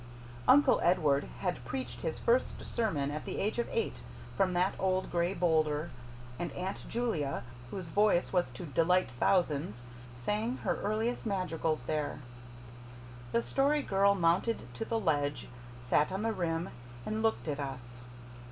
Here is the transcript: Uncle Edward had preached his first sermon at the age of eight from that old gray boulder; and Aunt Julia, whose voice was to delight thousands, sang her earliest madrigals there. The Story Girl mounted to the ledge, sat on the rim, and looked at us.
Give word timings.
Uncle 0.47 0.79
Edward 0.81 1.25
had 1.41 1.63
preached 1.63 2.01
his 2.01 2.17
first 2.17 2.59
sermon 2.65 3.11
at 3.11 3.23
the 3.23 3.37
age 3.37 3.59
of 3.59 3.69
eight 3.69 3.97
from 4.35 4.53
that 4.53 4.73
old 4.79 5.11
gray 5.11 5.31
boulder; 5.31 5.91
and 6.39 6.51
Aunt 6.53 6.83
Julia, 6.89 7.43
whose 7.69 7.89
voice 7.89 8.33
was 8.33 8.49
to 8.49 8.65
delight 8.65 9.09
thousands, 9.19 9.83
sang 10.17 10.57
her 10.57 10.77
earliest 10.77 11.27
madrigals 11.27 11.83
there. 11.83 12.19
The 13.31 13.43
Story 13.43 13.83
Girl 13.83 14.15
mounted 14.15 14.73
to 14.73 14.85
the 14.85 14.99
ledge, 14.99 15.49
sat 15.79 16.11
on 16.11 16.23
the 16.23 16.33
rim, 16.33 16.69
and 17.05 17.21
looked 17.21 17.47
at 17.47 17.59
us. 17.59 18.01